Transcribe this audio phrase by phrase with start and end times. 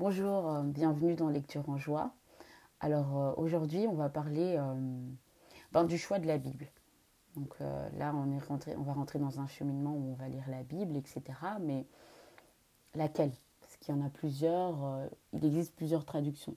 [0.00, 2.14] Bonjour, euh, bienvenue dans Lecture en joie.
[2.80, 4.74] Alors euh, aujourd'hui, on va parler euh,
[5.72, 6.68] ben, du choix de la Bible.
[7.36, 11.20] Donc là, on, va rentrer dans un cheminement où on va lire la Bible, etc.
[11.60, 11.84] Mais
[12.94, 13.32] laquelle?
[13.60, 14.78] Parce qu'il y en a plusieurs,
[15.34, 16.54] il existe plusieurs traductions.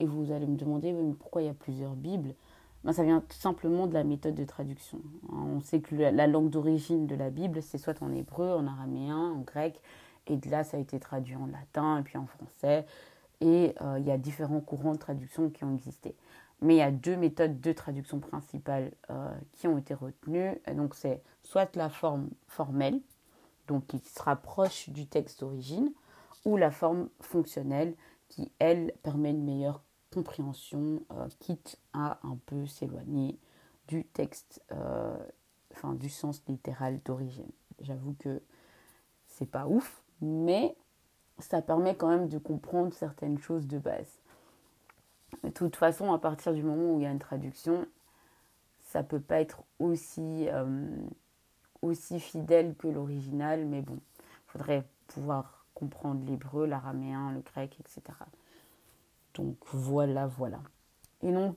[0.00, 2.34] Et vous allez me demander, mais pourquoi il y a plusieurs Bibles?
[2.82, 4.98] Ben, Ça vient tout simplement de la méthode de traduction.
[5.32, 9.16] On sait que la langue d'origine de la Bible, c'est soit en hébreu, en araméen,
[9.16, 9.80] en grec,
[10.26, 12.86] et de là, ça a été traduit en latin et puis en français.
[13.40, 16.14] Et euh, il y a différents courants de traduction qui ont existé.
[16.60, 20.56] Mais il y a deux méthodes de traduction principales euh, qui ont été retenues.
[20.76, 23.00] donc c'est soit la forme formelle,
[23.66, 25.92] donc qui se rapproche du texte d'origine,
[26.44, 27.94] ou la forme fonctionnelle
[28.28, 33.38] qui, elle, permet une meilleure compréhension, euh, quitte à un peu s'éloigner
[33.88, 34.62] du texte,
[35.72, 37.50] enfin du sens littéral d'origine.
[37.80, 38.40] J'avoue que
[39.26, 40.74] c'est pas ouf, mais
[41.38, 44.20] ça permet quand même de comprendre certaines choses de base.
[45.42, 47.86] De toute façon, à partir du moment où il y a une traduction,
[48.80, 50.86] ça peut pas être aussi, euh,
[51.80, 58.02] aussi fidèle que l'original, mais bon, il faudrait pouvoir comprendre l'hébreu, l'araméen, le grec, etc.
[59.34, 60.60] Donc voilà, voilà.
[61.22, 61.56] Et donc,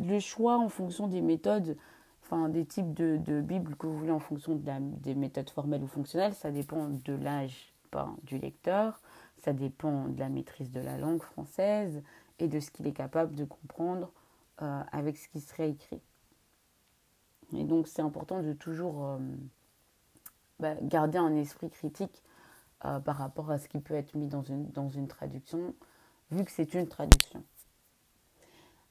[0.00, 1.76] le choix en fonction des méthodes,
[2.22, 5.82] enfin des types de, de Bible que vous voulez en fonction de des méthodes formelles
[5.82, 7.72] ou fonctionnelles, ça dépend de l'âge
[8.22, 9.00] du lecteur,
[9.38, 12.02] ça dépend de la maîtrise de la langue française
[12.38, 14.12] et de ce qu'il est capable de comprendre
[14.62, 16.00] euh, avec ce qui serait écrit.
[17.54, 19.18] Et donc c'est important de toujours euh,
[20.58, 22.22] bah, garder un esprit critique
[22.84, 25.74] euh, par rapport à ce qui peut être mis dans une, dans une traduction,
[26.30, 27.42] vu que c'est une traduction.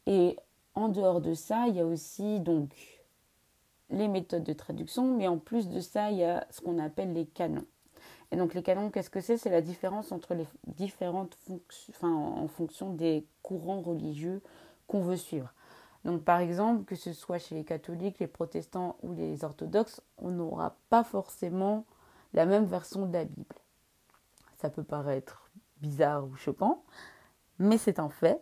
[0.06, 0.38] Et
[0.74, 2.74] en dehors de ça, il y a aussi donc
[3.90, 7.14] les méthodes de traduction, mais en plus de ça, il y a ce qu'on appelle
[7.14, 7.66] les canons.
[8.36, 9.38] Donc les canons, qu'est-ce que c'est?
[9.38, 14.41] C'est la différence entre les différentes fonctions, enfin, en fonction des courants religieux
[14.88, 15.53] qu'on veut suivre.
[16.03, 20.29] Donc par exemple, que ce soit chez les catholiques, les protestants ou les orthodoxes, on
[20.29, 21.85] n'aura pas forcément
[22.34, 23.56] la même version de la Bible.
[24.57, 25.50] Ça peut paraître
[25.81, 26.84] bizarre ou choquant,
[27.57, 28.41] mais c'est un fait.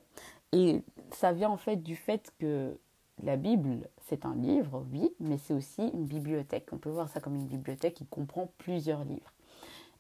[0.52, 2.78] Et ça vient en fait du fait que
[3.22, 6.68] la Bible, c'est un livre, oui, mais c'est aussi une bibliothèque.
[6.72, 9.32] On peut voir ça comme une bibliothèque qui comprend plusieurs livres.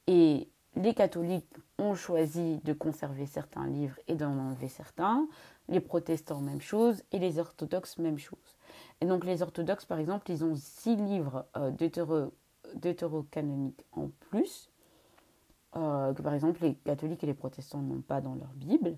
[0.07, 5.27] Et les catholiques ont choisi de conserver certains livres et d'en enlever certains.
[5.69, 7.03] Les protestants, même chose.
[7.11, 8.57] Et les orthodoxes, même chose.
[9.01, 11.71] Et donc les orthodoxes, par exemple, ils ont six livres euh,
[12.75, 14.69] deutérocanoniques en plus,
[15.75, 18.97] euh, que par exemple les catholiques et les protestants n'ont pas dans leur Bible.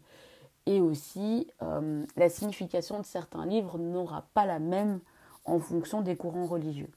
[0.66, 4.99] Et aussi, euh, la signification de certains livres n'aura pas la même
[5.45, 6.91] en fonction des courants religieux.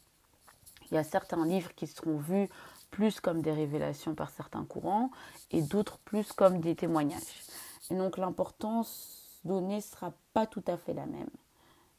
[0.90, 2.48] Il y a certains livres qui seront vus
[2.90, 5.10] plus comme des révélations par certains courants
[5.50, 7.42] et d'autres plus comme des témoignages.
[7.90, 11.30] Et donc l'importance donnée ne sera pas tout à fait la même.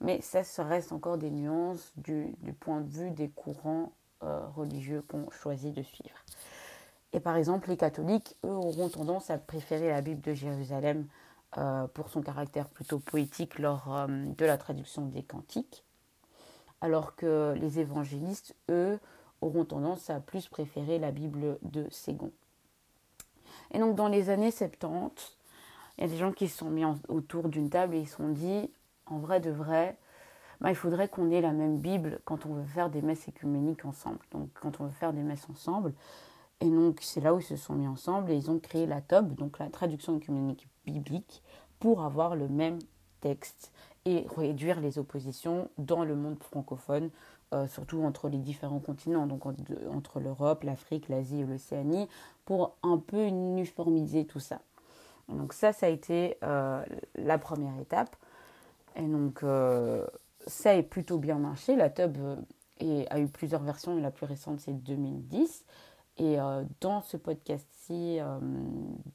[0.01, 3.91] Mais ça, ça reste encore des nuances du, point de vue des courants
[4.23, 6.23] euh, religieux qu'on choisit de suivre.
[7.11, 11.07] Et par exemple, les catholiques, eux, auront tendance à préférer la Bible de Jérusalem
[11.57, 15.83] euh, pour son caractère plutôt poétique lors euh, de la traduction des cantiques,
[16.79, 19.00] alors que les évangélistes, eux,
[19.41, 22.31] auront tendance à plus préférer la Bible de Ségon.
[23.72, 25.38] Et donc dans les années 70,
[25.97, 28.16] il y a des gens qui se sont mis autour d'une table et ils se
[28.16, 28.69] sont dit,
[29.05, 29.97] en vrai de vrai,
[30.61, 33.85] bah, il faudrait qu'on ait la même Bible quand on veut faire des messes écuméniques
[33.85, 34.19] ensemble.
[34.31, 35.94] Donc quand on veut faire des messes ensemble.
[36.61, 39.01] Et donc c'est là où ils se sont mis ensemble et ils ont créé la
[39.01, 41.41] TOB, donc la traduction écuménique biblique,
[41.79, 42.79] pour avoir le même
[43.21, 43.71] texte
[44.06, 47.09] et réduire les oppositions dans le monde francophone
[47.51, 49.47] euh, surtout entre les différents continents, donc
[49.91, 52.07] entre l'Europe, l'Afrique, l'Asie et l'Océanie,
[52.45, 54.59] pour un peu uniformiser tout ça.
[55.29, 58.15] Donc ça, ça a été euh, la première étape.
[58.95, 60.05] Et donc euh,
[60.45, 61.75] ça est plutôt bien marché.
[61.75, 62.17] La tub
[62.81, 65.65] a eu plusieurs versions la plus récente c'est 2010.
[66.17, 66.38] Et
[66.81, 68.19] dans ce podcast-ci,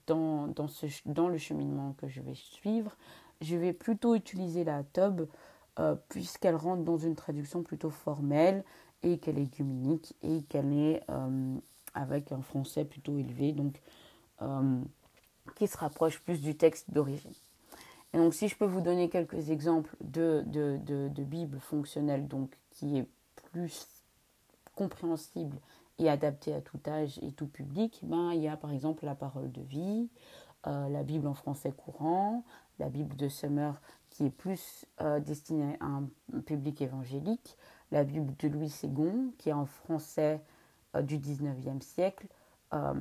[0.06, 0.48] dans,
[1.04, 2.96] dans, le cheminement que je vais suivre,
[3.42, 5.26] je vais plutôt utiliser la tub
[5.80, 8.62] euh, puisqu'elle rentre dans une traduction plutôt formelle
[9.02, 11.56] et qu'elle est œcuménique et qu'elle est euh,
[11.94, 13.80] avec un français plutôt élevé, donc
[14.42, 14.80] euh,
[15.56, 17.32] qui se rapproche plus du texte d'origine.
[18.12, 22.56] Et donc si je peux vous donner quelques exemples de, de, de, Bible fonctionnelle, donc
[22.70, 23.08] qui est
[23.50, 23.88] plus
[24.76, 25.56] compréhensible
[25.98, 29.16] et adaptée à tout âge et tout public, ben, il y a par exemple la
[29.16, 30.08] parole de vie,
[30.64, 32.44] la Bible en français courant,
[32.78, 33.80] la Bible de Summer
[34.14, 36.08] qui est plus euh, destinée à un
[36.46, 37.58] public évangélique,
[37.90, 40.40] la Bible de Louis Ségon qui est en français
[40.94, 42.28] euh, du 19e siècle,
[42.72, 42.94] euh,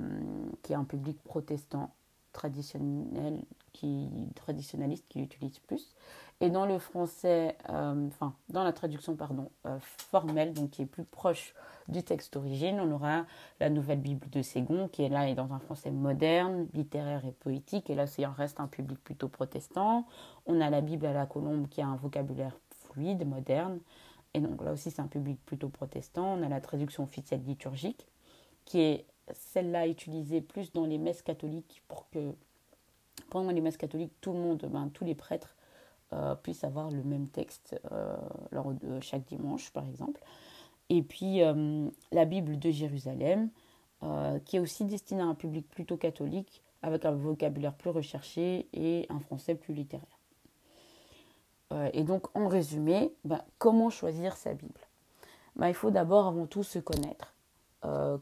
[0.63, 1.93] qui est un public protestant
[2.33, 3.43] traditionnel
[3.73, 5.95] qui, traditionnaliste qui l'utilise plus.
[6.41, 8.09] Et dans le français, euh,
[8.49, 11.53] dans la traduction, pardon, euh, formelle, donc qui est plus proche
[11.87, 13.25] du texte d'origine, on aura
[13.59, 17.31] la Nouvelle Bible de Ségon, qui est là et dans un français moderne, littéraire et
[17.31, 17.89] poétique.
[17.89, 20.05] Et là, c'est reste un public plutôt protestant.
[20.45, 23.79] On a la Bible à la Colombe, qui a un vocabulaire fluide, moderne.
[24.33, 26.37] Et donc là aussi, c'est un public plutôt protestant.
[26.37, 28.07] On a la traduction officielle liturgique,
[28.65, 32.33] qui est celle-là utilisée plus dans les messes catholiques pour que
[33.29, 35.55] pendant les messes catholiques, tout le monde, ben, tous les prêtres
[36.13, 38.15] euh, puissent avoir le même texte euh,
[38.51, 40.21] lors de chaque dimanche, par exemple.
[40.89, 43.49] Et puis euh, la Bible de Jérusalem,
[44.43, 49.05] qui est aussi destinée à un public plutôt catholique, avec un vocabulaire plus recherché et
[49.09, 50.19] un français plus littéraire.
[51.93, 54.81] et donc, en résumé, ben, comment choisir sa Bible?
[55.55, 57.33] Ben, Il faut d'abord, avant tout, se connaître.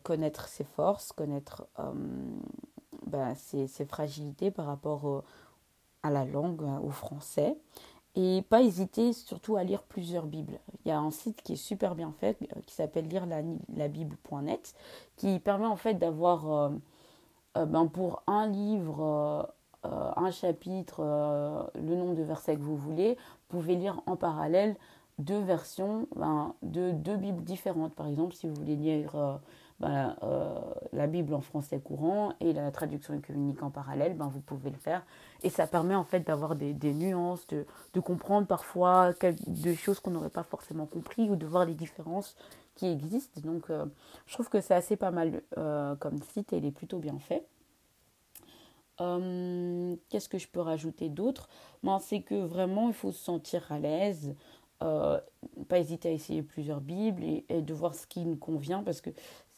[0.03, 1.65] connaître ses forces, connaître
[3.07, 5.23] ben, ses, fragilités par rapport
[6.09, 7.57] la langue, au français.
[8.15, 10.59] Et pas hésiter surtout à lire plusieurs Bibles.
[10.83, 13.87] Il y a un site qui est super bien fait, euh, qui s'appelle lire la,
[13.87, 14.73] Bible.net,
[15.15, 16.69] qui permet en fait d'avoir, euh,
[17.57, 19.53] euh, ben pour un livre,
[19.83, 21.01] un chapitre,
[21.73, 23.17] le nombre de versets que vous voulez,
[23.49, 24.75] vous pouvez lire en parallèle
[25.19, 27.93] deux versions ben, de deux Bibles différentes.
[27.95, 29.39] Par exemple, si vous voulez lire
[29.81, 30.59] ben, euh,
[30.93, 34.77] la Bible en français courant et la traduction écuménique en parallèle, ben, vous pouvez le
[34.77, 35.03] faire.
[35.41, 37.65] Et ça permet en fait d'avoir des, nuances, de,
[37.99, 39.11] comprendre parfois
[39.47, 42.35] des choses qu'on n'aurait pas forcément compris ou de voir les différences
[42.75, 43.41] qui existent.
[43.41, 43.87] Donc euh,
[44.27, 47.17] je trouve que c'est assez pas mal euh, comme site et il est plutôt bien
[47.17, 47.47] fait.
[50.09, 51.49] Qu'est-ce que je peux rajouter d'autre?
[51.81, 54.35] Ben, C'est que vraiment il faut se sentir à l'aise.
[54.81, 59.11] Pas hésiter à essayer plusieurs Bibles et, de voir ce qui nous convient parce que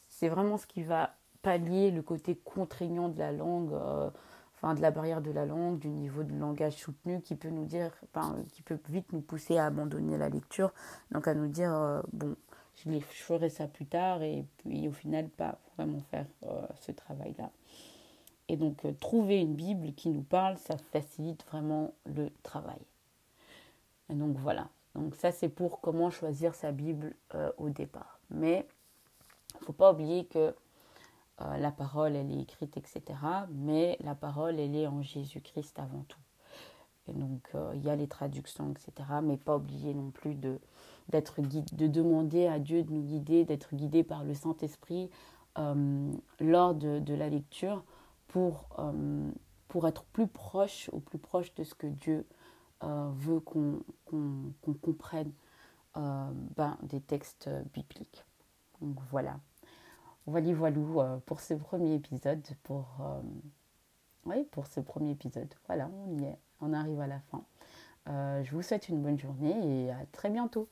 [0.08, 4.10] c'est vraiment ce qui va pallier le côté contraignant de la langue, euh,
[4.54, 7.66] enfin de la barrière de la langue, du niveau de langage soutenu qui peut nous
[7.66, 10.72] dire, enfin, qui peut vite nous pousser à abandonner la lecture,
[11.12, 12.34] donc à nous dire euh, bon,
[12.76, 17.50] je, ferai ça plus tard et puis au final pas vraiment faire euh, ce travail-là.
[18.48, 22.80] Et donc trouver une Bible qui nous parle, ça facilite vraiment le travail.
[24.10, 24.68] Et donc voilà.
[24.94, 27.14] Donc ça c'est pour comment choisir sa Bible
[27.58, 28.20] au départ.
[28.30, 28.66] Mais
[29.54, 30.54] il ne faut pas oublier que
[31.40, 33.02] euh, la parole, elle est écrite, etc.
[33.50, 36.20] Mais la parole, elle est en Jésus-Christ avant tout.
[37.08, 39.08] Et donc, euh, il y a les traductions, etc.
[39.22, 40.58] Mais pas oublier non plus de,
[41.10, 45.10] demander à Dieu de nous guider, d'être guidé par le Saint-Esprit
[45.58, 47.84] euh, lors de, la lecture
[48.28, 48.68] pour,
[49.86, 52.26] être plus proche, au plus proche de ce que Dieu
[52.80, 53.82] veut qu'on,
[54.82, 55.32] comprenne
[55.94, 58.24] ben, des textes bibliques.
[58.80, 59.38] Donc voilà.
[60.26, 63.20] Voilà, voilà euh, pour ce premier épisode, pour, euh,
[64.24, 65.52] oui, pour ce premier épisode.
[65.66, 67.44] Voilà, on y est, on arrive à la fin.
[68.08, 70.68] Euh, je vous souhaite une bonne journée et à très bientôt.